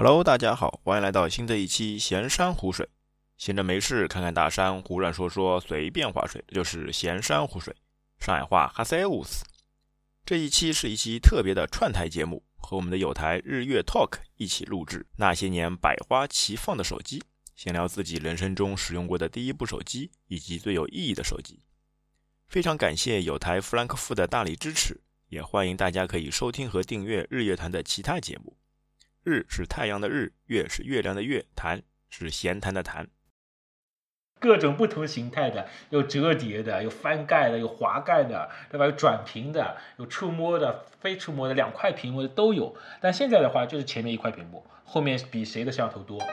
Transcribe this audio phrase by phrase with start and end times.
[0.00, 2.88] Hello，大家好，欢迎来到新的一期闲山湖水。
[3.36, 7.74] 闲着没事，看看大山，胡乱说说，随便划水，这就是闲山湖水。
[8.20, 9.44] 上海话哈塞乌斯。
[10.24, 15.04] 这一期是一期特别的串台节目，和我们的友台日月 Talk 一起录制。
[15.16, 17.20] 那些年百花齐放的手机，
[17.56, 21.64] 闲聊自己人生中使用过的第一部手机，以及最有意义的手机。
[22.46, 28.56] 非常感谢友台弗兰克福的大力支持，也欢迎大家可以收听和订阅日月潭的其他节目。
[29.28, 33.08] 日是太阳的日，月是月亮的月，谈是闲谈的谈。
[34.40, 38.86] 各种不同形态的，有折叠的，有翻盖的，有滑盖的，对吧？
[38.86, 42.74] 有转屏的，有触摸的，非触摸的，两块屏幕的都有。
[43.02, 46.18] 但现在的话，就是前面一块屏幕，后面比谁的摄像头多。
[46.20, 46.26] 好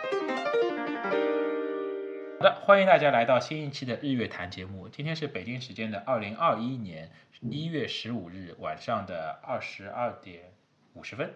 [2.40, 4.88] 的，欢迎大家来到新一期的日月谈节目。
[4.88, 10.54] 今天是北京时间的二零二一年一月十五日晚上的二十二点
[10.94, 11.34] 五十分。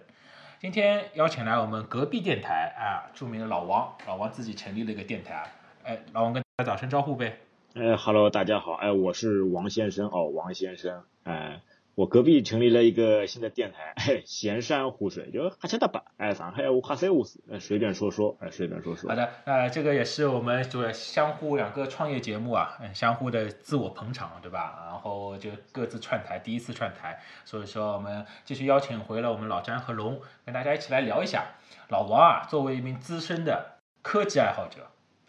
[0.59, 5.49] 今天邀请来我们隔壁电台啊，著名的老王，老王自己成立了一个电台。
[5.83, 7.39] 哎，老王跟大家打声招呼呗。
[7.75, 11.61] 哎，Hello，大家好，哎，我是王先生哦，王先生，哎。
[12.00, 13.94] 我隔壁成立了一个新的电台，
[14.25, 19.09] 闲山湖水，就哈切大巴，哎，上海话哈塞乌斯，随便说说，哎，随便说说。
[19.09, 24.86] 好的，呃，这个也是我们就是相互两个创业节目啊，嗯，相互的自我捧场，对吧？
[24.86, 31.47] 然后就各自串台，第一次串台，所以说我们继续邀请回了我们老詹和龙，跟大家一起来聊一下。
[31.89, 34.88] 老王啊，作为一名资深的科技爱好者，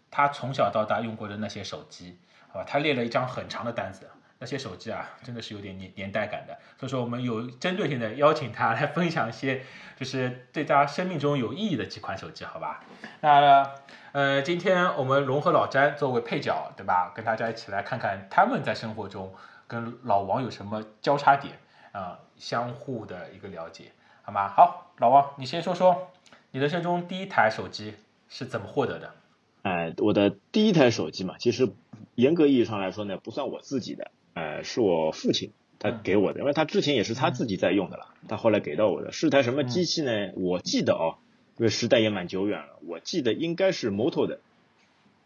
[0.09, 4.09] 他从小到大用过的那些手机，好吧，他列了一张很长的单子。
[4.41, 9.61] 那些手机啊，真的是有点年年代感的，所以说我们有针对性的邀请他来分享一些，
[9.95, 12.83] 就是对他生命中有意义的几款手机，好吧？
[13.21, 13.71] 那
[14.13, 17.13] 呃，今天我们融合老詹作为配角，对吧？
[17.15, 19.31] 跟大家一起来看看他们在生活中
[19.67, 21.59] 跟老王有什么交叉点
[21.91, 23.91] 啊，相互的一个了解，
[24.23, 24.49] 好吗？
[24.49, 26.09] 好，老王，你先说说
[26.49, 27.93] 你人生中第一台手机
[28.27, 29.13] 是怎么获得的？
[29.61, 31.69] 哎，我的第一台手机嘛，其实
[32.15, 34.09] 严格意义上来说呢，不算我自己的。
[34.33, 39.11] 呃，是我父亲他给我的，因为他之前也是他自己在用的了，他后来给到我的。
[39.11, 40.31] 是台什么机器呢？
[40.35, 41.17] 我记得哦，
[41.57, 44.39] 因为时代也蛮久远了，我记得应该是摩托的，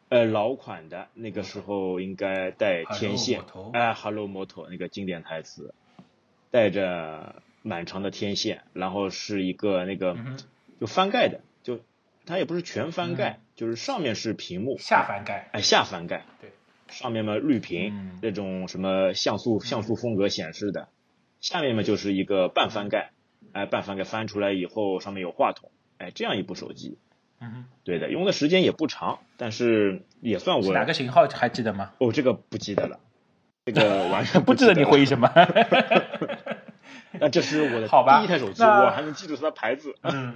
[0.10, 3.42] 呃，老款的，那个时候应该带天线，
[3.74, 5.74] 哎，Hello 摩托那个经典台词，
[6.52, 10.18] 带着蛮长的天线，然后是一个那个
[10.80, 11.80] 就翻盖的，就
[12.26, 16.50] 它也不是全翻盖，就是上面是屏幕，下翻盖，哎，下翻盖，对。
[16.88, 20.88] 上面嘛绿屏，那种什么像素像素风格显示的，
[21.42, 23.12] 下面嘛就是一个半翻盖，
[23.54, 26.98] 哎，半翻盖翻出来以后上面有话筒，哎，这样一部手机，
[27.42, 31.92] 嗯，对的，用的时间也不长，但是也算我哪个型号还记得吗？
[32.00, 33.00] 哦，这个不记得了，
[33.66, 35.30] 这个完全不记得 你回忆什么？
[37.20, 39.96] 那这是我的第一台手机，我还能记住它的牌子。
[40.02, 40.36] 嗯，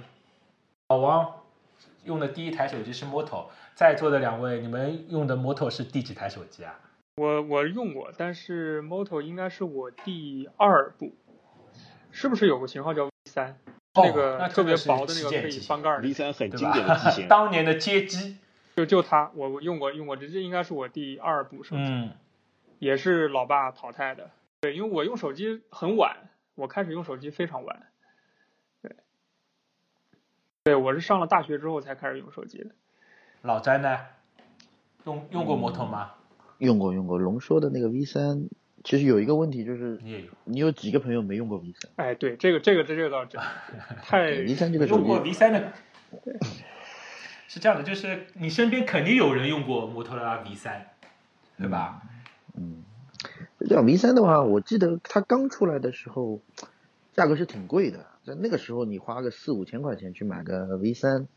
[0.88, 1.39] 老王
[2.04, 3.46] 用的第一台手机是 Moto。
[3.74, 6.78] 在座的两位，你们用的 Moto 是第几台手机啊？
[7.16, 11.12] 我我用过，但是 Moto 应该是我第二部，
[12.10, 13.58] 是不是有个型号叫 V 三？
[13.94, 18.36] 那个特别薄的那个可以翻盖的 V 三很经典的机型， 当年的街机，
[18.76, 22.10] 就就它，我我用过用过，这这应该是我第二部手机，嗯，
[22.78, 24.30] 也是老爸淘汰的。
[24.60, 26.16] 对，因为我用手机很晚，
[26.54, 27.86] 我开始用手机非常晚，对，
[30.70, 32.66] 对我是上了大学之后才开始用手机的。
[33.42, 33.98] 老詹呢？
[35.04, 36.12] 用用过摩托吗？
[36.58, 37.18] 用过用过。
[37.18, 38.48] 龙说的那个 V 三，
[38.84, 41.90] 其实有一个问题就是，你也有，你有几个朋友没用过 V 三？
[41.96, 43.42] 哎，对，这个这个这这个倒真
[44.04, 45.72] 太 V 三这个用过 V 三的，
[47.48, 50.86] 是这样的，就是你身边肯定有人用过摩托罗拉 V 三，
[51.58, 52.00] 对吧？
[52.54, 52.84] 嗯，
[53.68, 56.40] 这样 V 三的话，我记得它刚出来的时候，
[57.12, 61.28] 价格是挺贵的，在那个时候你花个四五千块钱去买个 V 三，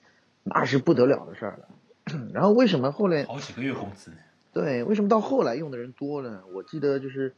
[0.43, 1.69] 那是不得了的事儿了。
[2.33, 4.11] 然后为什么后来好几个月工资？
[4.51, 6.43] 对，为什么到后来用的人多呢？
[6.53, 7.33] 我记得就是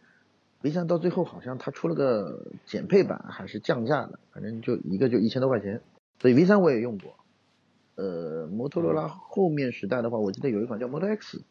[0.62, 5.82] ，V 三到最后好像它出了个减配版还是降价的，反正就一个就一千多块钱。
[6.20, 7.16] 所以 V 三我也用过。
[7.96, 11.44] 呃，摩托罗拉后面时代的话，我记得有一款叫 Model X。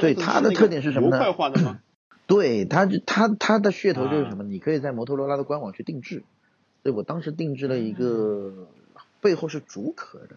[0.00, 1.32] 对它的特点是什么呢？
[1.32, 1.78] 化的吗？
[2.26, 4.42] 对，它就它它的噱头就是什么？
[4.42, 6.24] 你可以在摩托罗拉的官网去定制。
[6.82, 8.68] 所以我当时定制了一个，
[9.20, 10.36] 背后是竹壳的。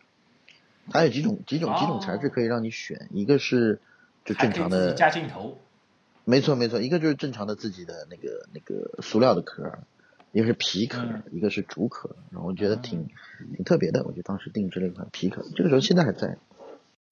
[0.89, 3.79] 它有几种几种几种材质可以让你选，一个是
[4.25, 5.59] 就正常的加镜头，
[6.25, 9.79] 没错没错，一个就是正常的自己的那个那个塑料的壳，
[10.31, 13.07] 一个是皮壳，一个是竹壳，然后我觉得挺
[13.55, 16.37] 挺特别的，我就当时定制了一款皮壳，这个时候现在还在。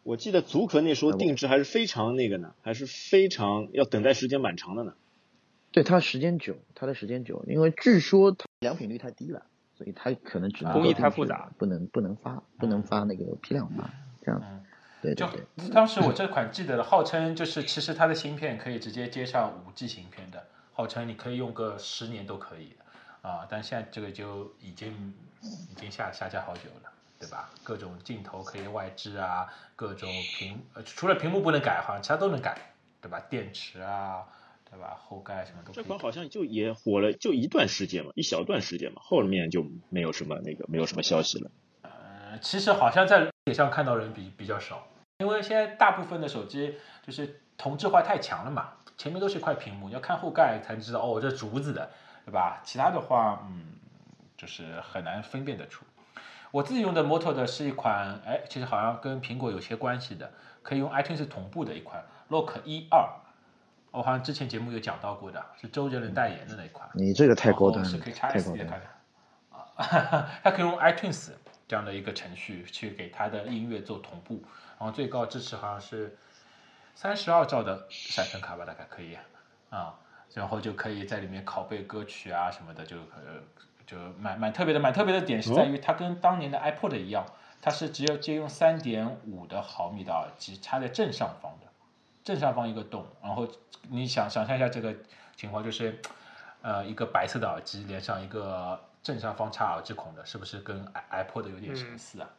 [0.04, 4.94] 我记得竹壳那时候定制还是非常那个呢，还是非常要等待时间蛮长的呢。
[5.72, 9.46] 对它时间久，它的时间久，因为据说它良品率太低了，
[9.78, 13.90] 所以它可能只能工艺太复杂，不能不能发不能发那个批量发
[14.24, 14.66] 这样子嗯。
[15.02, 15.26] 对就
[15.74, 22.76] 当时我这款记得了，号称就是其实它的芯片可以直接接上五 G 芯片的，号称你可以用个十年都可以
[23.22, 23.48] 啊。
[23.50, 27.50] 但现在这个就已经已经下下架好久了，对吧？
[27.64, 33.22] 各种镜头可以外置啊，各种屏呃除了屏幕不能改，好像其他都能改，对吧？
[33.30, 34.26] 电池啊，
[34.72, 34.98] 对吧？
[35.00, 35.72] 后盖什么都。
[35.74, 41.52] 这款好像就也火了就一段时间嘛，一小段时间嘛，后面就没有什么那个没有什么消息了。
[41.82, 44.88] 呃，其实好像在铁上看到人比比较少，
[45.18, 46.76] 因为现在大部分的手机
[47.06, 51.90] 就是同质化太强了嘛，前面都是一块屏幕，你要看后盖才知道哦，这竹子的，
[52.26, 52.62] 对吧？
[52.64, 53.74] 其他的话，嗯，
[54.38, 55.86] 就是很难分辨得出。
[56.52, 60.32] 我自己用的 Moto 的是一款，哎，其实好像跟苹果有些关系的，
[60.64, 63.08] 可以用 iTunes 同步的一款 Lock 一二，
[63.92, 66.88] 我好像之前节目有讲到过的，是周杰伦代言的那一款。
[66.94, 68.86] 你这个太高端了是可以插太 SD 高端了的看的。
[69.56, 71.32] 啊，它可以用 iTunes
[71.68, 74.44] 这样的一个程序去给它的音乐做同步，
[74.78, 76.18] 然后最高支持好像是
[76.94, 79.18] 三十二兆的闪存卡吧，大概可以
[79.70, 79.96] 啊，
[80.34, 83.42] 然后就可以在里面拷贝歌曲啊什么的，就呃
[83.88, 87.26] 就蛮蛮特别的，蛮特别的点是在于它跟当年的 iPod 一样，
[87.62, 91.68] 它是只有借用三点五的毫米的耳机插在正上方的，
[92.24, 93.48] 正上方一个洞，然后
[93.90, 94.96] 你想想象一下这个
[95.36, 96.00] 情况，就是
[96.62, 102.30] 呃一个白色的耳机连上一个正上方插耳机孔的，是不是跟 i iPod 有点相似啊？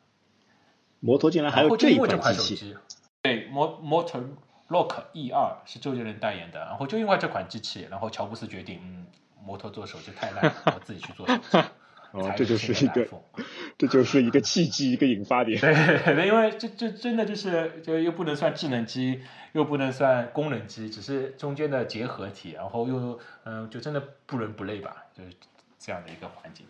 [1.01, 2.77] 摩托竟然还有这一款手机，
[3.23, 4.23] 对，Mo Motor
[4.69, 9.07] Lock E 二是周杰伦代言的，然后就因为这款机器，然后乔布斯决定，嗯，
[9.43, 11.59] 摩托做手机太烂了，我自己去做手机。
[12.13, 13.07] 哦，这就是一个
[13.79, 15.61] 这就是一个契机，一个引发点。
[15.61, 15.73] 对，
[16.27, 19.23] 因为这这真的就是就又不能算智能机，
[19.53, 25.31] 又不能算功能机，只是中间的结合体，然后又嗯，就真的不伦不类吧，就是
[25.79, 26.67] 这样的一个环境。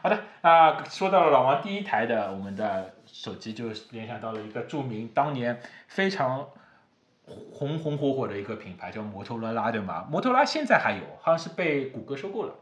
[0.00, 6.46] 好的，那说到了老王第一台的我们的手机，就联想到了一个著名当年非常
[7.52, 10.06] 红红火火的一个品牌，叫摩托罗拉，对吗？
[10.10, 12.54] 摩托罗拉现在还有，好像是被谷歌收购了。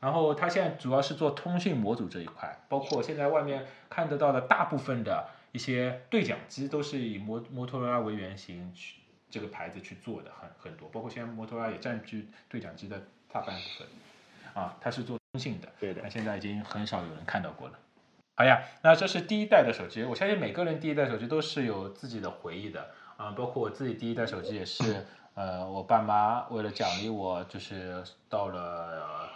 [0.00, 8.96] 然后它现在主要是做通讯模组这一块，包括现在外面看得到的大部分的一些对讲机都是以摩摩托罗拉为原型去
[9.30, 13.00] 这个牌子去做的，很很多，包括现在摩托罗拉也占据对讲机的
[13.30, 13.86] 大半部分，
[14.54, 17.78] 啊，它是做通信的，对的那现在已经很少有人看到过了。
[18.36, 22.88] 好呀，那这是第一代的手机，我相信每个人第一代手机都是有自己的回忆的
[23.18, 29.29] 啊，包括我自己第一代手机也是，呃，我爸妈为了奖励我，就是到了、呃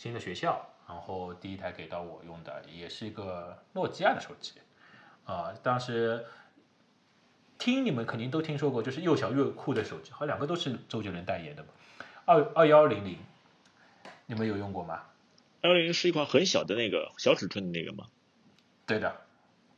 [0.00, 4.54] 新的学校，然后第一台给到我用的，也是一个诺基亚的手机，
[5.26, 6.24] 啊、当时
[7.58, 11.68] 听你们肯定都听说过，就是又小又酷的手机，好像两个都是周杰伦代言的嘛，
[12.24, 13.18] 二二幺零零，
[14.24, 15.02] 你们有用过吗？
[15.60, 18.06] 二幺零零是一款很小的那个小尺寸的那个吗？
[18.86, 19.14] 对的，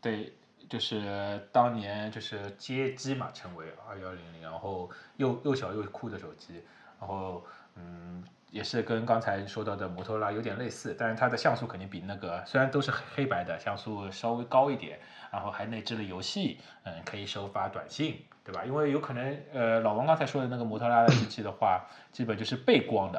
[0.01, 0.33] 对，
[0.69, 6.63] 就是当年就是街机嘛，称为二幺零零，然后又又小又酷的手机，
[7.01, 15.01] 然后嗯，也是跟刚才说到的摩托罗拉有点类似，但是它的像素肯定比那个虽然都是黑黑白的，像素稍微高一点，
[15.33, 18.63] 然后还内置了游戏，嗯，可以收发短信，对吧？
[18.67, 23.19] 因为有可能呃，老王刚才说的那个摩托罗拉的机器的话，基本就是背光的。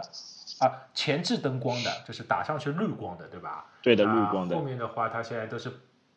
[0.59, 3.65] 啊，前置灯光的，就是打上去绿光的，对吧？
[3.81, 4.62] 对的，啊绿光的后。
[4.62, 5.69] 面的话，它现在都是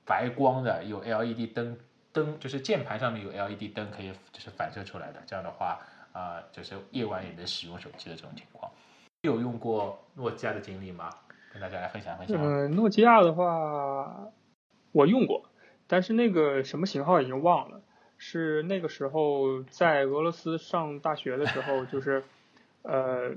[0.05, 1.77] 白光的，有 LED 灯
[2.13, 5.23] 灯，就是键盘上面有 LED 灯可以就是反射出来的。
[5.27, 5.81] 这样的话，
[6.13, 8.71] 啊、就是夜晚也能使用手机的这种情况。
[9.27, 11.11] 有用过诺基亚的经历吗？
[11.53, 12.37] 跟大家来分享分享。
[12.41, 14.29] 嗯，诺基亚的话，
[14.93, 15.51] 我用过，
[15.87, 17.83] 但是那个什么型号已经忘了。
[18.19, 22.23] 是那个时候在俄罗斯上大学的时候，就是
[22.81, 23.35] 呃，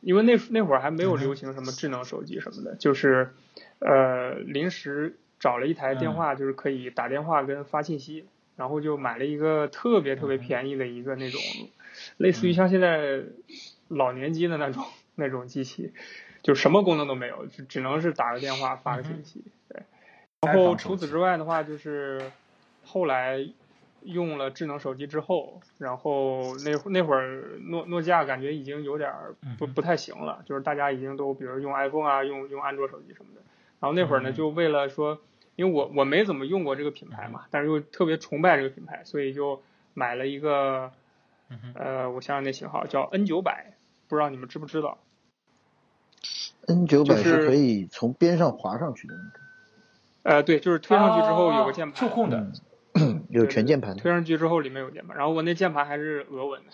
[0.00, 3.30] 因为那那会儿还没有流行什么智能手机什么的，就是
[3.78, 11.40] 呃临时找了一台电话，就是可以打电话跟发信息，然后就买了一个特别特别便宜的一个那种，
[12.16, 13.22] 类似于像现在
[13.88, 14.84] 老年机的那种
[15.16, 15.92] 那种机器，
[16.42, 19.44] 就什么功能都没有，就只能是打个电话发个信息。
[19.68, 19.82] 对，
[20.42, 22.30] 然后除此之外的话，就是
[22.84, 23.46] 后来
[24.02, 33.40] 用了智能手机之后，然后那那会儿诺诺基亚感觉已经有点儿不不太行了，就是大家已经都比如用 iPhone 啊，用用安卓手机什么的。
[33.80, 35.20] 然后那会儿呢，就为了说，
[35.56, 39.62] 因为我我没怎么用过这个品牌嘛，但是又特别崇拜这个品牌，所以就
[39.92, 40.92] 买了一个，
[41.74, 43.74] 呃，我想想那型号叫 N 九百，
[44.08, 44.98] 不知道你们知不知道
[46.66, 52.52] ？N 九百就是是可以从边上滑上去的那个，呃，对，就是推上去之后有个键盘，触控的，
[52.94, 53.96] 嗯，有全键盘。
[53.96, 56.72] 推上去之后里面有键盘，然后我那键盘还是俄文的，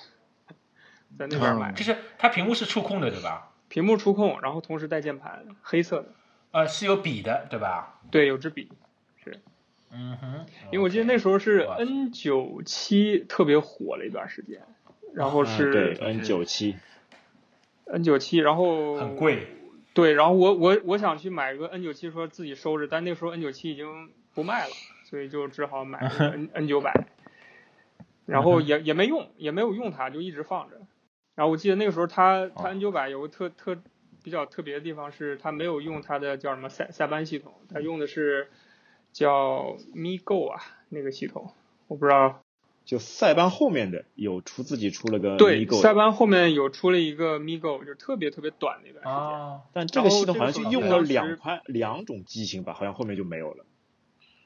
[1.18, 3.50] 在那边买的，就是它屏幕是触控的，对吧？
[3.68, 6.08] 屏幕触控，然后同时带键盘，黑色的。
[6.52, 8.00] 呃，是有笔的，对吧？
[8.10, 8.70] 对，有支笔。
[9.92, 14.62] 嗯哼，因为我记得那时候是 N 九七特别火了一段时间，
[15.14, 16.76] 然后是对是 N 九七
[17.86, 19.46] ，N 九七，然后很贵。
[19.92, 24.72] 对，然后我我我想去买个 N 九七，说自己收着，但那时候 N 九七已经不卖了，
[25.04, 27.06] 所以就只好买 N N 九百，
[28.24, 30.76] 然后也也没用，也没有用它，就一直放着。
[31.34, 33.76] 然后我记得那个时候它它哦 N 九百有个特特
[34.22, 38.48] 比较特别的地方是，它没有用它的叫什么塞塞班系统，它用的是
[39.12, 41.52] 叫 MiGo 啊那个系统，
[41.88, 42.40] 我不知道
[42.84, 53.64] 就塞班后面的有出自己出了个对塞班后面有出了一个 MiGo，就特别特别短的一段时间，哦，但这个系统好像就用了两款两种机型吧，好像后面就没有了。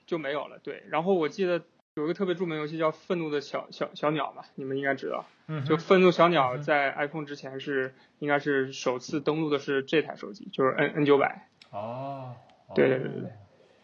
[0.06, 0.58] 就没有了。
[0.62, 1.62] 对，然后我记得
[1.94, 5.24] 有一个特别著名游戏叫《愤怒的小小小鸟》嘛，你们应该知道。
[5.46, 11.48] 嗯，就愤怒小鸟在 iPhone 之前是应该是首次登录的是这台手机，就是 N N 九百。
[11.70, 12.34] 哦，
[12.74, 13.30] 对对对对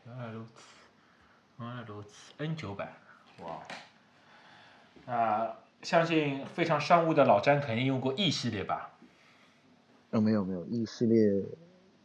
[0.07, 0.51] 原来如此，
[1.61, 2.91] 原来如此，N 九百，
[3.43, 3.61] 哇，
[5.07, 8.93] 那相信非常商务的老詹肯定用过 E 系列吧？
[10.11, 11.43] 哦，没有没有，E 系列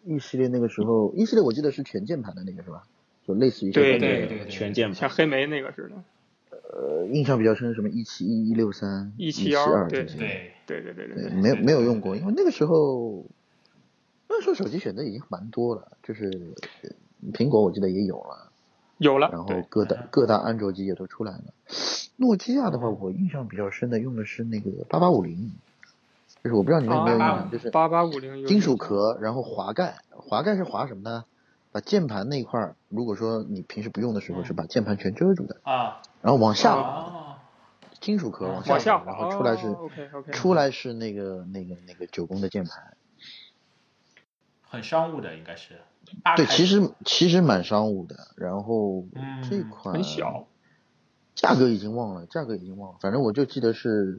[0.03, 2.83] ，E 系列那个时候，E 系列我记得是全键盘的那个是吧？
[3.25, 5.95] 就类似于对对对对，全键盘像黑莓那个似的。
[6.73, 11.29] 呃，印象比较深什么一七一、一六三、一七二172对这些，对，对对对对。
[11.29, 13.23] 没有没有用过，因为那个时候，
[14.27, 16.29] 那时候手机选择已经蛮多了，就是
[16.81, 16.89] 呃
[17.31, 18.51] 苹果我记得也有了，
[18.97, 19.29] 有了。
[19.31, 21.43] 然后各大各大安卓机也都出来了。
[22.17, 25.51] 诺基亚的话，我印象比较深的用的是那个八八五零，
[26.43, 31.25] 就是我不知道你们有没有印象，就是八八五零金属壳，然后滑盖，滑盖是滑什么呢？
[31.71, 37.35] 把键盘那块儿，如果说你平时不用的时候，是把键盘全遮住的，啊，然后往下
[37.99, 39.75] 金属壳往往下，然后出来是。
[40.31, 42.95] 出来是那个那个那个九宫的键盘。
[44.69, 45.79] 很商务的应该是。
[46.35, 48.15] 对，其实其实蛮商务的。
[48.35, 50.47] 然后嗯这款很小，
[51.33, 54.17] 价格已经忘了，价格已经忘了，反正我就记得是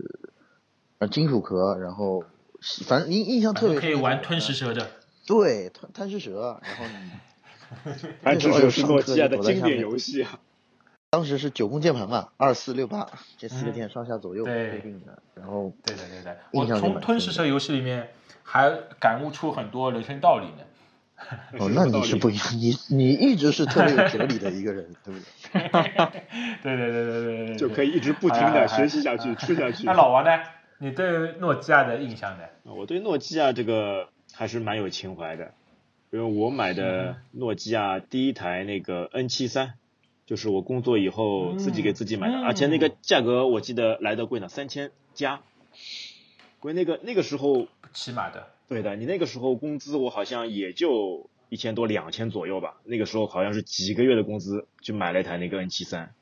[0.98, 2.24] 呃金属壳，然后
[2.86, 4.88] 反正印印象特别可以玩吞食蛇的。
[5.26, 10.38] 对贪贪吃蛇，然后你贪吃蛇是诺基亚的经典游戏啊。
[11.10, 18.08] 当时是九宫键盘嘛，二四六八这四个键上下左右对对应的，然后对的对的，我从吞食蛇游戏里面
[18.48, 20.64] 还感悟出很多人生道理呢。
[21.58, 25.68] 哦，那你是不一样， 你你一直是特别有哲理的一个人，对不对？
[26.62, 29.84] 对对对对对对，就可以一直不停的学习下去，吃下去。
[29.86, 30.30] 那老王呢？
[30.78, 32.44] 你对诺基亚的印象呢？
[32.64, 35.52] 我对诺基亚这个还是蛮有情怀的，
[36.10, 39.72] 因为我买的诺基亚第一台那个 N 七三，
[40.26, 45.40] 就是我工作以后自己给自己买的，嗯而且那个价格我记得来的贵呢，三千加。
[46.62, 52.80] 因为那个那个时候，起码的，对的，你那个时候工资我好像也就一千多、两千左右吧。
[52.82, 56.12] 那个时候好像是几个月的工资就买了一台那个 N 七三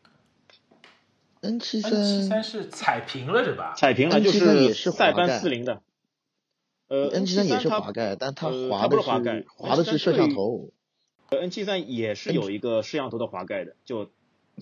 [1.40, 3.72] ，N 七 N 七三三是踩平了是吧？
[3.74, 5.80] 踩平了就 N73 也是塞班四零的。
[6.88, 10.70] 呃 N 七三也是它滑盖，但它滑的不是滑盖滑的是摄像头
[11.30, 14.10] ，N 七三也是有一个摄像头的滑盖的，就直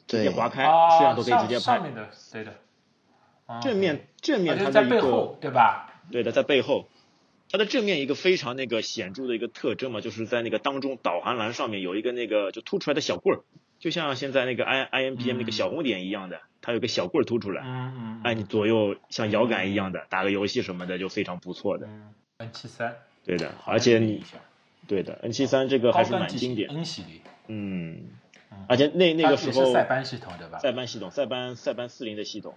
[0.07, 1.61] 对接滑开，啊，摄像头可以直接拍。
[1.61, 2.55] 上上面的，对的。
[3.52, 5.92] 啊正面正面它在它的一个背后，对吧？
[6.11, 6.88] 对的，在背后，
[7.50, 13.42] 它的正面一个非常那个显著的一个特征嘛，就是在那个当中导航栏上面有一个那个就凸出来的小棍儿，
[13.78, 18.21] 就像现在那个 i i m p m 那个小红点一样的，它有个小棍儿凸出来，嗯嗯。
[18.25, 21.87] 哎，你左右像摇杆一样的打个游戏什么的就非常不错的。
[21.87, 24.23] 嗯，N 七三，对的，而且你
[24.87, 28.11] 对的 N 七三这个还是蛮经典，N 系列，嗯
[28.50, 30.59] 嗯，而且那那个时候塞班系统对吧？
[30.59, 32.54] 塞班系统，塞班塞班四零的系统，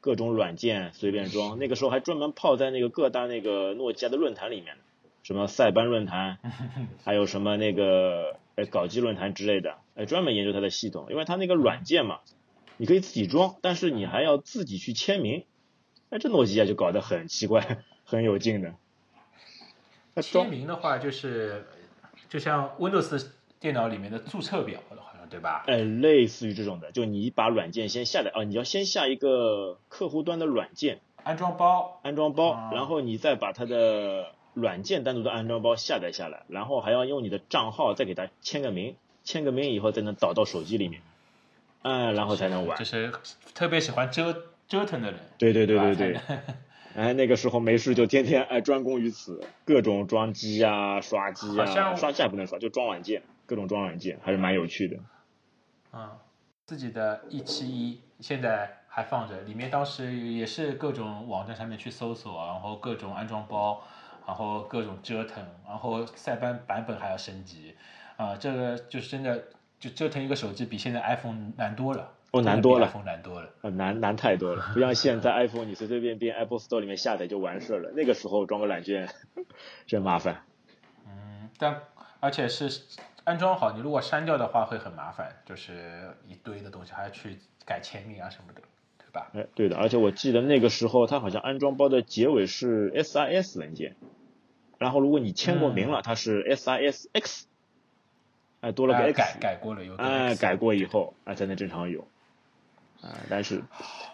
[0.00, 1.58] 各种软件随便装。
[1.60, 4.76] 那个时候还专门泡在那个各大那个诺基亚的论坛里面，
[5.22, 6.38] 什么塞班论坛，
[7.04, 12.20] 还有什么那个呃搞基论坛之类的，呃专门研究它的系统，因为它那个软件嘛，
[12.76, 15.44] 你可以自己装，但是你还要自己去签名。
[16.10, 18.74] 哎，这诺基亚就搞得很奇怪， 很有劲的。
[20.14, 21.66] 它签装名的话，就是
[22.28, 23.26] 就像 Windows
[23.60, 25.64] 电脑里面的注册表，好像对吧？
[25.66, 41.02] 哎，类似于这种的，就你把软件先下载啊，你要先下一个客户端的软件，安装包，安装包，啊然后你再把它的软件单独的安装包下载下来，然后还要用你的账号再给它签个名，签个名以后才能导到手机里面，
[41.82, 42.84] 嗯，然后才能玩就。
[42.84, 43.12] 是
[43.54, 45.20] 特别喜欢折折腾的人。
[45.38, 46.20] 对对对对对，
[46.96, 54.96] 哎，那个时候没事就天天哎专攻于此，各种装机啊、刷机啊，好刷机还不能刷，就装软件，各种装软件，还是蛮有趣的。
[55.92, 56.18] 嗯，
[56.66, 63.82] 自己的一七一现在还放着，里面当时也是各种网站上面去搜索，然后各种安装包，
[64.26, 67.74] 然后各种折腾，然后塞班版本还要升级，
[68.16, 69.44] 啊，这个就是真的
[69.78, 73.50] 就折腾一个手机比现在 iPhone 难多了，哦难多了，iPhone 难多了。
[73.62, 79.08] 呃，难难太多了，不像现在 iPhone 你随随便便 Apple Store 里面下载就完事了，那个时候装个软件
[79.86, 80.42] 真麻烦。
[81.06, 81.80] 嗯，但
[82.20, 82.68] 而且是
[83.28, 88.62] 安装好，你如果删掉的话会很麻烦，就是一堆的东西还要去改签名啊什么的，
[88.98, 89.28] 对吧？
[89.34, 93.96] 哎，对的，而且我记得那个时候它好像安装包的结尾是 SIS 文件，
[94.78, 97.42] 然后如果你签过名了，它是 SISX，
[98.62, 102.06] 哎，多了个哎 X，改改过了有个哎，改过以后啊才能正常用，
[103.02, 103.62] 啊，但是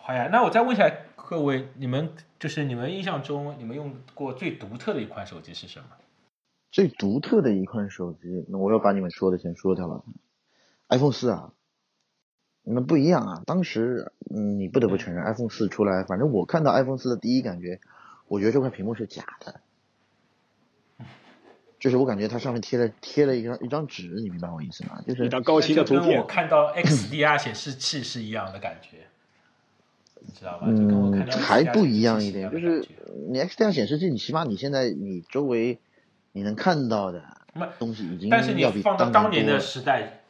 [0.02, 5.86] 好呀，那我再问一下各位，你们就是你们印象中你们用过最独特的一款手机是什么？
[6.74, 10.02] 最独特的一款手机，那我要把你们说的先说掉了。
[10.88, 11.52] iPhone 四啊，
[12.64, 13.42] 你们不一样啊。
[13.46, 17.78] 当时，嗯，你不得不承认，iPhone 四出来，反正我看到 iPhone 四的第一感觉，
[18.26, 19.60] 我觉得这块屏幕是假的，
[21.78, 25.00] 就是我感觉它上面贴了贴了一张一张纸，你明白我意思吗？
[25.06, 29.06] 就是一张高清的图片就跟我，看到 XDR 显示器是一样的感觉，
[30.18, 30.66] 你知道吧？
[30.72, 32.84] 就跟我看嗯，还不一样一点，就是
[33.28, 35.78] 你 XDR 显示器，你起码你现在你周围
[36.34, 37.22] 你能看到的
[37.78, 40.20] 东西已经但是你要比放到当年的时代，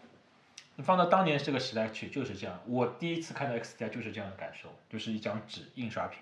[0.76, 2.60] 你放到当年这个时代去就是这样。
[2.66, 6.18] 我第一次看到 XDR 就是这样的感受，就是一张纸印刷品，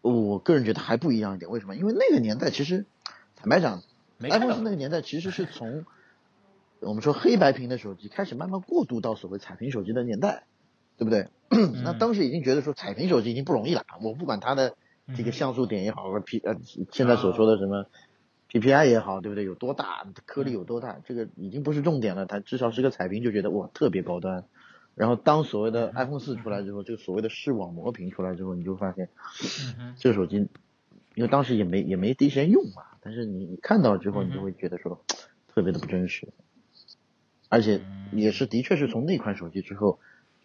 [0.00, 1.76] 我个人觉得还不一样一点，为什么？
[1.76, 2.86] 因为那个年代其实，
[3.36, 3.82] 坦白讲
[4.18, 5.84] ，iPhone 那个年代其实是从
[6.80, 10.44] 我们说黑白屏的手机开始慢慢过渡到所谓彩屏手机的年代，
[10.96, 11.28] 对不对？
[11.50, 14.74] 嗯那当时已经觉得说彩屏手机已经不容易了，我不管它的
[15.14, 16.56] 这个嗯像素点也好，P 呃
[16.90, 17.84] 现在所说的什么
[18.52, 19.44] PPI 也好，对不对？
[19.44, 24.44] 有多大颗粒有多大，这个已经不是重点了，它至少是个彩屏就觉得哇特别高端。
[24.94, 29.08] 然后当所谓的 iPhone 四出来之后，这个所谓的视网膜屏出来之后，你就发现
[29.96, 30.48] 这个手机，
[31.14, 35.02] 因为当时也没也没第一时间用嘛，但是你你看到之后，你就会觉得说
[35.48, 36.28] 特别的不真实，
[37.48, 37.80] 而且
[38.12, 39.98] 也是的确是从那款手机之后，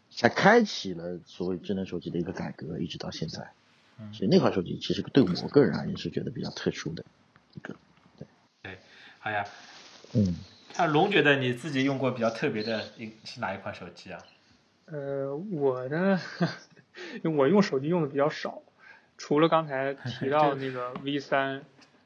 [0.10, 3.52] 才开启了所谓智能手机的一个改革，一直到现在。
[4.00, 4.14] 嗯。
[4.14, 7.04] 所以那款手机其实对我个人而言是觉得比较特殊的
[7.54, 7.78] 一个，对，
[9.28, 9.46] 好呀。
[10.14, 10.36] 嗯，
[10.78, 14.20] 那龙觉得你自己用过比较特别的一是哪一款手机啊？
[14.86, 16.18] 呃，我呢，
[17.26, 18.62] 因 为我用手机用的比较少，
[19.18, 21.62] 除了刚才提到 那个 V 三，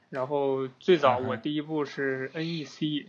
[0.10, 3.06] 然后最早我第一部是 NEC，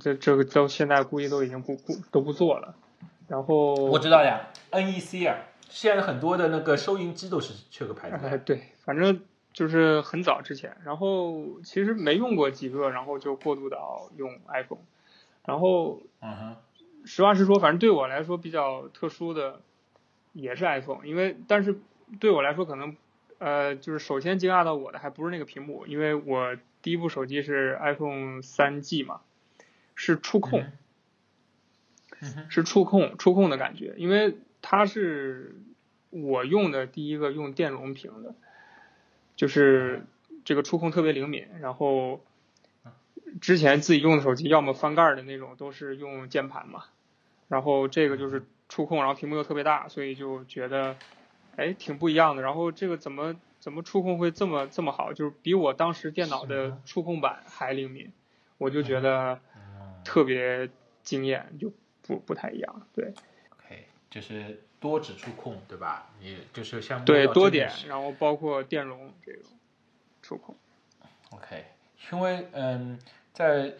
[0.00, 2.74] 这这个到现在估计都已经不不都不做了。
[3.28, 5.36] 然后我知道呀，NEC 啊，
[5.68, 8.38] 现在很多的那个收银机都是这个牌子哎，的。
[8.38, 9.20] 对，反正
[9.52, 14.80] 就是很早之前，然后其实没用过几个，然后就过渡到用 iPhone，
[15.44, 16.56] 然后嗯哼，
[17.04, 19.60] 实话实说，反正对我来说比较特殊的
[20.32, 21.78] 也是 iPhone，因为但是
[22.20, 22.96] 对我来说可能
[23.38, 29.20] 呃就是首先惊讶到我的还不是那个屏幕，因为我第一部手机是 iPhone 三 G 嘛，
[29.94, 30.64] 是触控，
[32.48, 35.56] 是触控触控的感觉，因为它是
[36.10, 38.34] 我用的第一个用电容屏的，
[39.40, 40.04] 就是
[40.44, 42.20] 这个触控特别灵敏，然后
[43.40, 46.84] 之前自己用的手机要么翻盖儿的那种都是用键盘嘛，
[47.48, 50.94] 然后这个就是触控，然后屏幕又特别大，所以就觉得
[51.56, 52.42] 哎挺不一样的。
[52.42, 58.12] 然后这个怎么怎么触控会这么这么好，就是比我当时电脑的触控板还灵敏，
[58.58, 60.02] 我就觉得嗯。
[60.04, 60.68] 特别
[61.02, 61.72] 惊艳，就
[62.02, 63.14] 不不太一样，对。
[63.56, 66.08] ，OK，就是多指触控，对吧？
[66.20, 69.50] 你就是像对，多点然后包括电容这种
[70.22, 70.56] 触控。
[71.30, 71.64] OK，
[72.10, 72.98] 因为嗯，
[73.32, 73.74] 在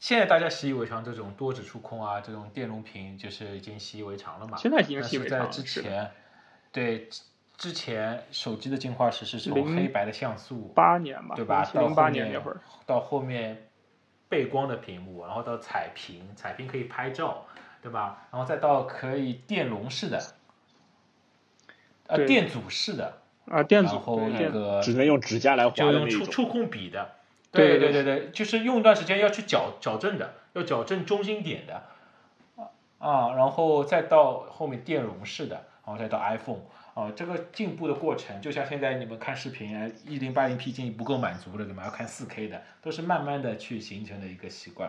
[0.00, 4.56] 现在大家习以为常这种多指触控啊，这种电容屏就是已经习以为常了嘛。
[4.56, 5.52] 现在已经习以为常了。
[5.52, 6.10] 是在之前，
[6.72, 7.22] 对之
[7.56, 11.64] 之前手机的进化史是从零黑白的像素，八年吧，对吧？
[11.64, 13.68] 七零八到后面年那会儿，到后面
[14.28, 17.46] 背光的屏幕，然后到彩屏，彩屏可以拍照，
[17.82, 18.28] 对吧？
[18.30, 20.22] 然后再到可以电容式的，
[22.06, 25.90] 呃，电阻式的，啊，电阻然后那个只能用指甲来划就。
[25.90, 27.16] 用触触控笔的，
[27.50, 31.82] 对对对对对，就是用一段时间要去矫矫正的，要矫正中心点的，
[32.98, 36.60] 啊，然后再到后面电容式的，然后再到 iPhone，
[36.94, 41.84] 啊，这个进步的过程，就像现在你们看视频啊，一零八零 P 已经不够满足了，对吗？
[41.84, 44.88] 要看四 K 的，都是慢慢的去形成的一个习惯，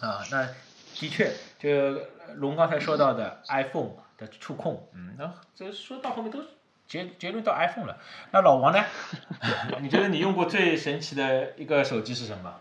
[0.00, 0.48] 啊，那
[0.94, 2.00] 的确，就
[2.34, 6.48] 龙刚才说到的 iPhone 的触控，嗯，那这说到后面都是
[6.86, 7.98] 结结论到 iPhone 了。
[8.30, 8.84] 那老王呢？
[9.80, 12.54] 你觉得你用过最神奇的一个手机是什么？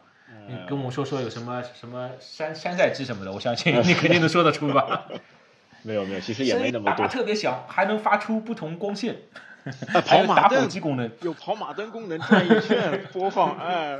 [0.47, 5.03] 你跟我们说说有什么什么山山寨机什么的，我相信 你肯定能说得出吧？
[5.83, 7.07] 没有没有，其实也没那么多。
[7.07, 9.17] 特别响，还能发出不同光线。
[9.63, 13.99] 哎，还有打火跑马灯机功能，有跑马灯功能，转一圈播放，哎，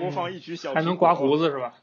[0.00, 1.74] 播放一一曲小还能刮胡子是吧？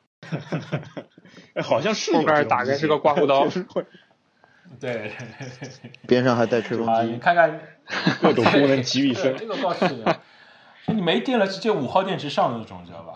[1.56, 3.48] 哎，好像是有后边这种机器打开是个刮胡刀
[4.80, 5.10] 对对对
[5.60, 7.60] 对对边上还带吹风机，看看
[8.22, 9.46] 各种功能集于一身这。
[9.46, 9.86] 个倒是
[10.88, 13.14] 你没电了，直接五号电池上的那种，知道吧？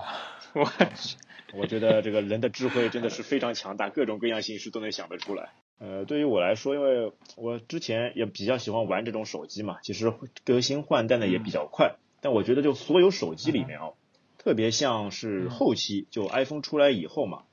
[0.53, 1.17] 我去，
[1.53, 5.49] 我觉得这个人的智慧真的是非常强大，各种各样形式都能想得出来。
[5.79, 10.13] 呃，对于我来说，因为我之前也比较喜欢玩这种手机嘛，其实
[10.45, 11.95] 更新换代呢也比较快。
[12.21, 13.93] 但我觉得就所有手机里面哦，
[14.37, 17.43] 特别像是后期就 iPhone 出来以后嘛，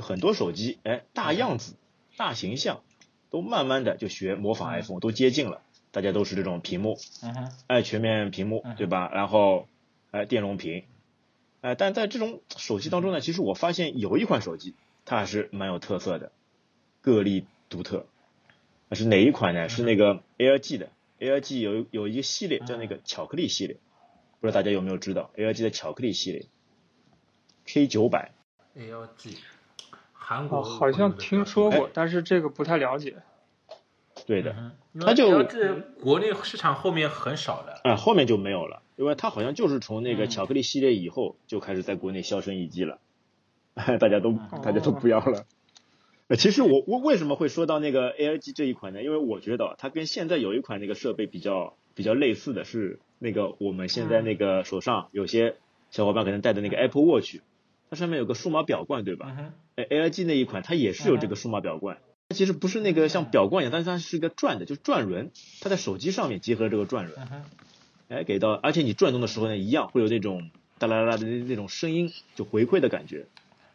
[0.00, 1.74] 就很多手机哎大样子、
[2.16, 2.82] 大形象，
[3.28, 5.62] 都慢慢的就学模仿 iPhone，都接近了。
[5.92, 6.98] 大家都是这种屏幕，
[7.66, 9.10] 哎，全面屏幕，对吧？
[9.12, 9.66] 然后，
[10.12, 10.84] 哎，电容屏，
[11.62, 16.30] 哎，但在这种手机当中呢，其实我发现有一款手机，它还是蛮有特色的，
[17.00, 18.06] 个例独特。
[18.88, 19.68] 那是哪一款呢？
[19.68, 23.76] 是那个 LG 的，LG 有有一个系列叫那个巧克力系列，
[24.40, 26.46] 不知道大家有没有知道 LG 的巧克力系列
[27.66, 28.30] K 九百
[28.76, 29.34] ，ALG，
[30.30, 33.16] 韩国哦，好像听说过，但是这个不太了解。
[34.26, 34.54] 对的，
[34.92, 43.00] 嗯，它就这国内市场后面很少的，嗯，后面就没有了，因为它好像就是从那个嗯巧克力系列以后就开始在国内销声匿迹了，
[43.74, 45.46] 大家都大家都不要了。
[46.28, 49.02] 呃，其实我我为什么会说到那个 ALG 这一款呢？
[49.02, 55.56] 因为我觉得它跟现在有一款那个设备比较比较类似的是那个我们现在那个手上有些
[55.90, 57.38] 小伙伴可能戴的那个 Apple Watch，
[57.90, 59.34] 它上面有个数码表冠，对吧？
[59.84, 67.16] ，LG 那一款它也是有这个数码表冠，它其实不是那个像表冠一样，但是它是一个转的，就是转轮，它在手机上面结合了这个转轮。
[68.08, 73.26] 哎，给到，而且你转动的时候呢，一样会有那种哒啦啦的那那种声音，就回馈的感觉。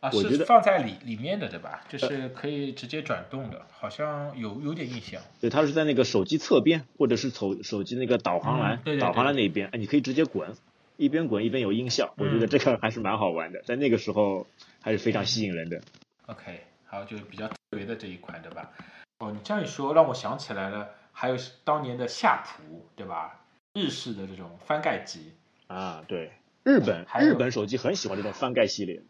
[0.02, 1.84] 啊，我觉得是放在里里面的对吧？
[1.90, 5.22] 就是可以直接转动的，好像有有点印象。
[5.40, 10.54] 对，它是在那个手机侧边，或者是手手机那个导航栏、嗯对对对导航栏那边，哎，你可以直接滚，
[10.98, 14.48] 一边滚一边有音效，我觉得嗯这个还是蛮好玩的，在那个时候
[14.82, 15.82] 还是非常吸引人的。
[16.28, 18.72] OK，还有就是比较特别的这一款，对吧？
[19.20, 23.42] 哦，你这样一说，让我想起来了，还有当年的夏普，对吧？
[23.74, 25.34] 日式的这种翻盖机，
[25.68, 26.32] 啊，对，
[26.64, 29.04] 日本还日本手机很喜欢这种翻盖系列。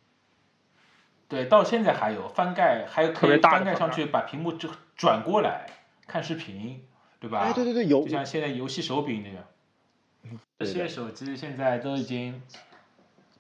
[1.28, 5.68] 对，到现在还有翻盖，还有可以特别大翻盖上去把屏幕就转过来
[6.08, 6.84] 看视频，
[7.20, 7.40] 对吧？
[7.40, 9.48] 哎，对对对，有就像现在游戏手柄那个，
[10.60, 12.42] 这些手机现在都已经，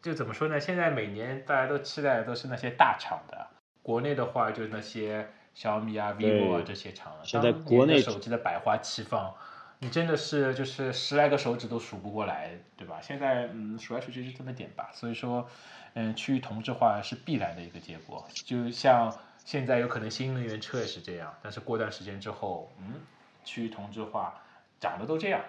[0.02, 0.60] 就怎么说呢？
[0.60, 3.48] 现在每年大家都期待的都是那些大厂的，
[3.82, 7.24] 国内的话就是那些小米啊、vivo 啊这些厂了。
[7.24, 9.34] 现在国内手机的百花齐放，
[9.80, 13.00] 你真的是就是十来个手指都数不过来，对吧？
[13.02, 14.90] 现在嗯，数来数去就这么点吧。
[14.94, 15.48] 所以说，
[15.94, 18.28] 嗯，区域同质化是必然的一个结果。
[18.34, 22.96] 就像现在有可能新能源车也是这样，但是过段时间之后，嗯，
[23.44, 24.42] 区域同质化，
[24.80, 25.42] 长得都这样，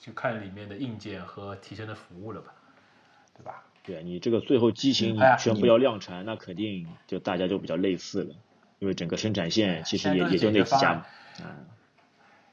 [0.00, 2.52] 就看里面的硬件和提升的服务了吧，
[3.36, 3.62] 对吧？
[3.82, 8.34] 对你这个最后机型你全部要量产，那肯定就大家就比较类似了，
[8.78, 11.04] 因为整个生产线其实也也就那几家。
[11.40, 11.66] 嗯，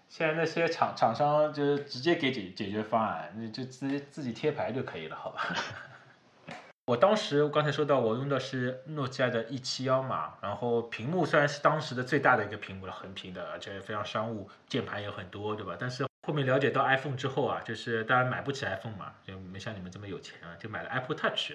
[0.10, 5.42] 现在那些厂厂商就是直接给解解决方案，你就自己自己贴牌就可以了，好吧？
[6.86, 15.78] 我当时我刚才说到，我用的是诺基亚的 E 七幺嘛，然后屏幕虽然是当时的最大的一个屏幕了，横屏的，而且非常商务，键盘也很多，对吧？
[15.80, 21.52] 但是后面了解到 iPhone 之后啊，就是当然买不起 iPhone 嘛，就没像你们这么有钱啊，就买了 Apple Touch。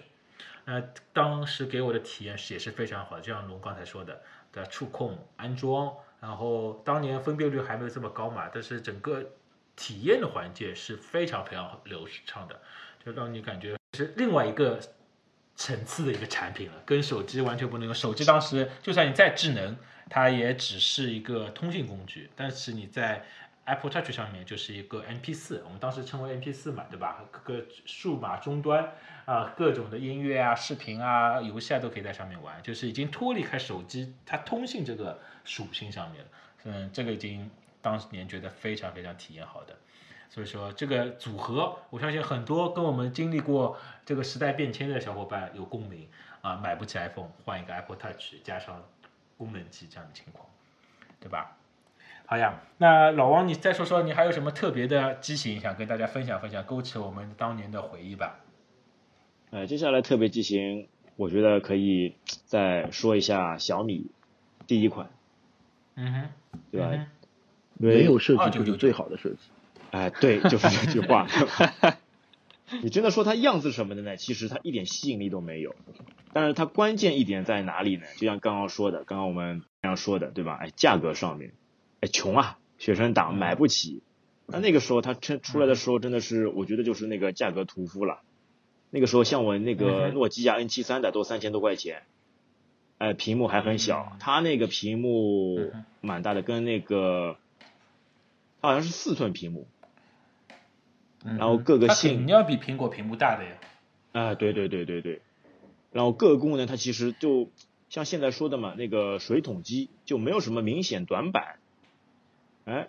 [0.66, 0.82] 那
[1.14, 4.20] 当时给我的体验是也是非常好，就像龙刚才说的，
[4.52, 4.68] 对吧？
[4.70, 9.24] 触控、安装，然后当年分辨率还没有这么高嘛，但是整个
[9.74, 12.60] 体验的环节是非常非常流畅的，
[13.02, 14.78] 就让你感觉是另外一个
[15.56, 17.94] 层次的一个产品了，跟手机完全不能用。
[17.94, 19.74] 手机当时就算你再智能，
[20.10, 23.24] 它也只是一个通讯工具，但是你在
[23.68, 27.22] Apple Touch 上面就是一个 MP 4我们当时称为 MP 4嘛，对吧？
[27.30, 28.92] 各个数码终端
[29.26, 36.30] 啊、各种的音乐啊、视频啊、游戏啊都可以在上面玩，就是已经脱离开手机它通信这个属性上面了。
[36.64, 37.50] 嗯，这个已经
[37.82, 39.76] 当年觉得非常非常体验好的。
[40.30, 43.76] 所以说这个组合，我相信很多跟我们经历过
[44.06, 46.08] 这个时代变迁的小伙伴有共鸣
[46.40, 48.82] 啊，买不起 iPhone 换一个 Apple Touch 加上
[49.36, 50.48] 功能机这样的情况，
[51.20, 51.57] 对吧？
[52.30, 58.40] 好呀，那老王你再说说你还有什么特别的机型想跟大家分享分享，勾起我们当年的回忆吧？
[59.50, 64.10] 呃，接下来特别机型，我觉得可以再说一下小米
[64.66, 65.08] 第一款，
[65.94, 66.28] 嗯哼，
[66.70, 67.06] 对吧？
[67.78, 69.38] 没有设计就是最好的设计。
[69.90, 71.26] 哎，对，就是这句话。
[72.82, 74.18] 你真的说它样子什么的呢？
[74.18, 75.74] 其实它一点吸引力都没有。
[76.34, 78.04] 但是它关键一点在哪里呢？
[78.18, 80.58] 就像刚刚说的，刚刚我们这样说的，对吧？
[80.60, 81.52] 哎，价格上面，
[82.00, 84.02] 哎，穷啊，学生党买不起。
[84.46, 88.22] 那那个时候他出出来的时候，真的是我觉得就是那个价格屠夫了。
[88.90, 92.04] 那个时候像我那个诺基亚 N 七三的都三千多块钱，
[92.96, 97.36] 哎，屏幕还很小，他那个屏幕蛮大的，跟那个
[98.60, 99.66] 好像是四寸屏幕，
[101.22, 103.50] 然后各个性能要比苹果屏幕大的呀。
[104.12, 105.20] 啊，对对对对对，
[105.92, 107.50] 然后各个功能它其实就
[107.90, 111.58] 像现在说的嘛，那个水桶机就没有什么明显短板，
[112.68, 112.88] 哎，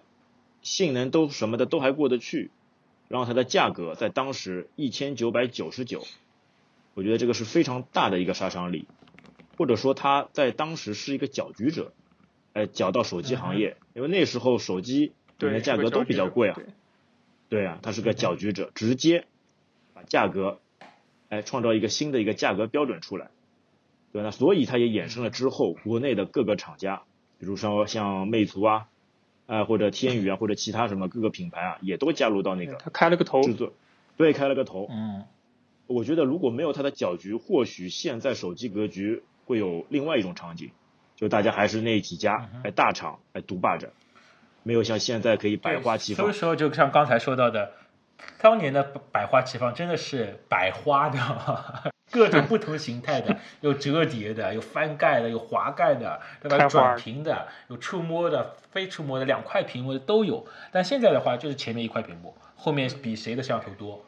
[0.61, 2.51] 性能都什么的都还过得去。
[3.07, 6.03] 然后它的价格在当时一千九百九十九，
[6.93, 8.85] 我觉得这个是非常大的一个杀伤力，
[9.57, 11.91] 或者说它在当时是一个搅局者，
[12.53, 16.59] 哎，搅到手机行业，因为那时候手机的价格都比较贵啊，
[17.47, 19.25] 对啊，它是个搅局者，直接
[19.95, 20.59] 把价格，
[21.29, 23.31] 哎，创造一个新的一个价格标准出来，
[24.11, 27.01] 对那所以它也衍生了之后国内的各个厂家，
[27.39, 28.87] 比如说像魅族啊。
[29.49, 32.75] 啊，或者天宇啊，或者其他什么各个品牌啊，也都加入到那个。
[32.75, 33.41] 他开了个头。
[33.41, 33.73] 制作，
[34.15, 34.87] 对，开了个头。
[34.91, 35.25] 嗯。
[35.87, 40.69] 我觉得如果没有他的搅局，或许现在手机格局会有另外一种场景，
[41.15, 43.91] 就大家还是那几家哎大厂哎独霸着，
[44.61, 46.27] 没有像现在可以百花齐放。
[46.27, 47.71] 所以说，就像刚才说到的，
[48.39, 51.91] 当年的百花齐放真的是百花的。
[52.11, 56.67] 各种不同形态的，有折叠的，有翻盖的，有滑盖的，对吧？
[56.67, 60.45] 转屏的，有触摸的，非触摸的，两块屏幕的都有。
[60.71, 64.03] 但现在的话，就是前面一块屏幕，后面比谁的摄像头多，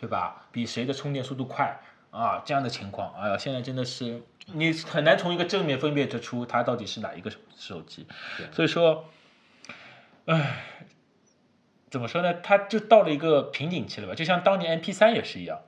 [0.00, 0.46] 对吧？
[0.50, 1.78] 比谁的充电速度快
[2.10, 2.42] 啊？
[2.44, 8.06] 这样的情况，哎呀，现在真的是你很难从一个正面分辨得出它到底是哪一个手机。
[8.50, 9.04] 所以说，
[10.24, 10.64] 唉，
[11.90, 12.32] 怎么说呢？
[12.42, 14.14] 它就到了一个瓶颈期了吧？
[14.14, 15.60] 就像当年 MP 三也是一样。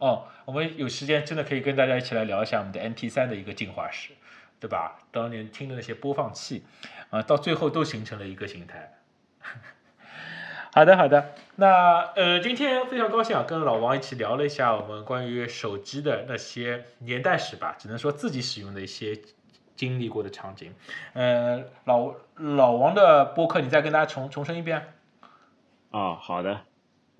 [0.00, 4.12] 哦，我们有时间真的可以跟大家一起来聊一下我们的 MP 三的一个进化史，
[4.58, 4.98] 对吧？
[5.10, 6.64] 当年听的那些播放器，
[7.10, 8.94] 啊，到最后都形成了一个形态。
[10.72, 19.20] 好的，好的，那呃，今天非常高兴啊，跟老王一起聊了一下我们关于手机的那些年代史吧，只能说自己使用的一些
[19.76, 20.74] 经历过的场景。
[21.12, 24.94] 呃，老老王的播客，你再跟大家重重申一遍。
[25.90, 26.60] 啊，好的。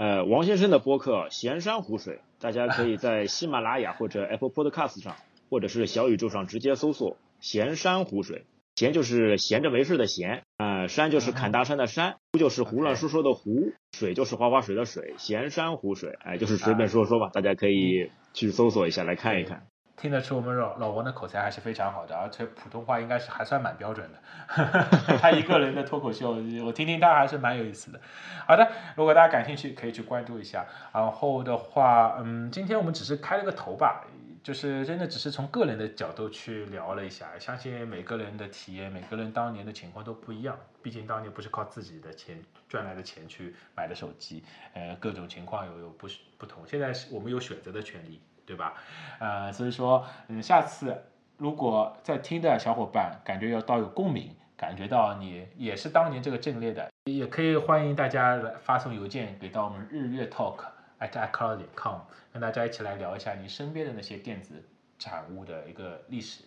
[0.01, 2.15] 呃，王先生的播客《闲山湖水》。
[2.41, 5.15] 大家可以在喜马拉雅或者 Apple Podcast 上，
[5.51, 8.47] 或者是小宇宙上直接搜索“闲山湖水”。
[8.77, 17.29] 闲就是闲着没事的闲，呃，山就是砍大山的山，湖就是胡乱说说的湖，水就是花花水的水，闲山湖水，哎，就是随便说说吧。
[17.35, 19.67] 大家可以去搜索一下来看一看。
[20.01, 24.19] 听得出我们老老王的口才还是非常好的，而且普通话应该是还算蛮标准的。
[25.21, 26.31] 他一个人的脱口秀，
[26.65, 28.01] 我听听他还是蛮有意思的。
[28.47, 30.65] 好的，如果大家感兴趣，可以去关注一下。
[30.91, 34.07] 然后的话，嗯，今天我们只是开了个头吧，
[34.43, 37.39] 就是真的只是从个人的角度去聊了一下。
[37.39, 40.57] 相信每个人的体验，每个人当年的情况都不一样。
[40.81, 46.09] 毕竟当年不是靠自己的钱赚来的钱去买的手机，呃，各种情况有有不
[46.39, 46.67] 不同。
[46.67, 48.19] 现在是我们有选择的权利。
[48.51, 48.75] 对吧？
[49.21, 51.05] 呃，所以说，嗯，下次
[51.37, 60.65] 如果在听的小伙伴感觉要到有共鸣，感觉到你也是当年这个阵列的，也可以欢迎大家来发送邮件给到我们日月 talk
[60.99, 62.01] at icloud 点 com，
[62.33, 64.65] 跟大家一起来聊一下你身边的那些电子
[64.99, 66.43] 产物的一个历史，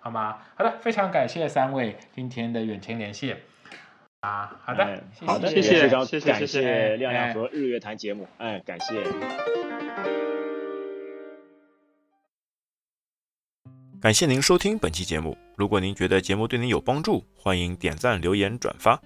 [0.00, 0.38] 好吗？
[0.54, 3.38] 好的，非常感谢三位今天的远程连线
[4.20, 10.27] 啊，好的，好的，谢谢，谢谢，谢谢亮亮和日月谈节目，哎，感谢。
[14.00, 15.36] 感谢您收听本期节目。
[15.56, 19.00] 如果您觉得节目对您有帮助，欢迎点赞、留言、转发，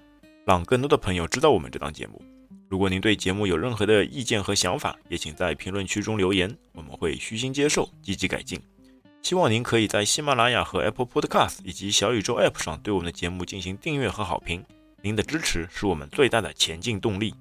[0.45, 2.21] 让更多的朋友知道我们这档节目。
[2.69, 8.61] 如果您对节目有任何的意见和想法，也请在评论区中留言，我们会虚心接受，积极改进。
[9.23, 14.63] 希望您可以在喜马拉雅和 Apple Podcast 以及小宇宙 App 上对我们的节目进行订阅和好评。
[15.01, 17.35] 您的支持是我们最大的前进动力。